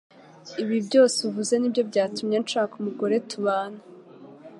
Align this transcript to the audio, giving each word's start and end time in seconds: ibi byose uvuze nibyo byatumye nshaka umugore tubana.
ibi 0.61 0.77
byose 0.87 1.17
uvuze 1.29 1.53
nibyo 1.57 1.83
byatumye 1.89 2.37
nshaka 2.45 2.73
umugore 2.81 3.15
tubana. 3.29 3.79